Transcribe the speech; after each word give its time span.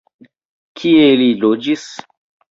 Kie 0.79 1.03
ili 1.17 1.27
loĝis? 1.43 1.83